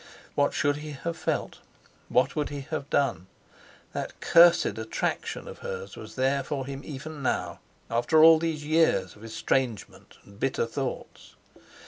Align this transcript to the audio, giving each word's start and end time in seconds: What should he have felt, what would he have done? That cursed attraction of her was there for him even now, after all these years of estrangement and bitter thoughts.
What 0.33 0.51
should 0.55 0.77
he 0.77 0.93
have 1.03 1.15
felt, 1.15 1.59
what 2.09 2.35
would 2.35 2.49
he 2.49 2.61
have 2.71 2.89
done? 2.89 3.27
That 3.93 4.19
cursed 4.19 4.65
attraction 4.65 5.47
of 5.47 5.59
her 5.59 5.87
was 5.95 6.15
there 6.15 6.41
for 6.41 6.65
him 6.65 6.81
even 6.83 7.21
now, 7.21 7.59
after 7.87 8.23
all 8.23 8.39
these 8.39 8.65
years 8.65 9.15
of 9.15 9.23
estrangement 9.23 10.17
and 10.25 10.39
bitter 10.39 10.65
thoughts. 10.65 11.35